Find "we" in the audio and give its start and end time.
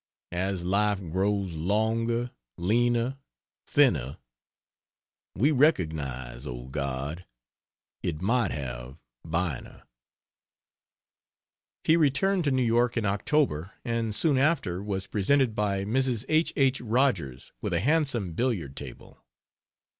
5.35-5.51